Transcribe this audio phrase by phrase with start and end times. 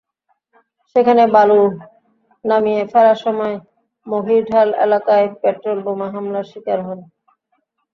[0.95, 1.59] সেখানে বালু
[2.45, 3.55] নামিয়ে ফেরার সময়
[4.07, 7.03] মঘিরঢাল এলাকায় পেট্রলবোমা হামলার শিকার হয়।